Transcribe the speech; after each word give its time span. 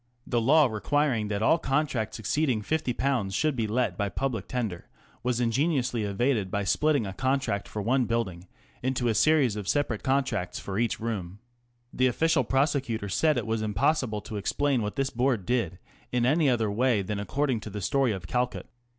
The 0.25 0.41
law 0.41 0.65
requiring 0.65 1.27
that 1.27 1.43
all 1.43 1.59
contracts 1.59 2.17
exceeding 2.17 2.63
^50 2.63 3.31
should 3.31 3.55
be 3.55 3.67
let 3.67 3.99
by 3.99 4.09
public 4.09 4.47
tender 4.47 4.87
was 5.21 5.39
ingeniously 5.39 6.01
evaded 6.01 6.49
by 6.49 6.63
splitting 6.63 7.05
a 7.05 7.13
contract 7.13 7.67
for 7.67 7.83
one 7.83 8.05
building 8.05 8.47
into 8.81 9.09
a 9.09 9.13
series 9.13 9.55
of 9.55 9.67
separate 9.67 10.01
contracts 10.01 10.57
for 10.57 10.79
each 10.79 10.99
room. 10.99 11.37
The 11.93 12.07
official 12.07 12.39
of 12.39 12.45
Reviews. 12.47 12.57
prosecutor 12.57 13.09
said 13.09 13.37
it 13.37 13.45
was 13.45 13.61
impossible 13.61 14.21
to 14.21 14.37
explain 14.37 14.81
what 14.81 14.95
this 14.95 15.11
Board 15.11 15.45
did 15.45 15.77
in 16.11 16.25
any 16.25 16.49
other 16.49 16.71
way 16.71 17.03
than 17.03 17.19
according 17.19 17.59
to 17.59 17.69
the 17.69 17.79
story 17.79 18.11
of 18.11 18.25
Calcutt. 18.25 18.65